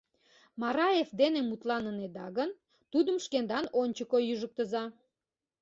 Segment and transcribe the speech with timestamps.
[0.61, 2.49] Мараев дене мутланынеда гын,
[2.91, 4.83] тудым шкендан ончыко ӱжыктыза!